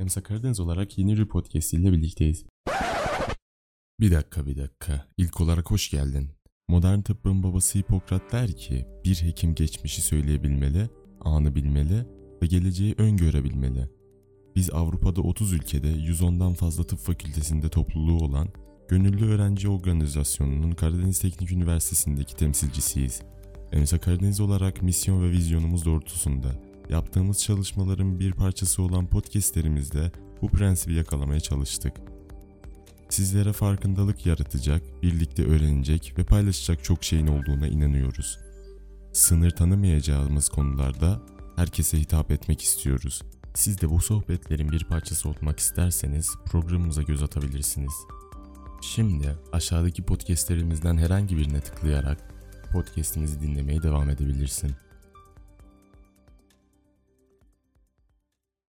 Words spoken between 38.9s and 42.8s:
Sınır tanımayacağımız konularda herkese hitap etmek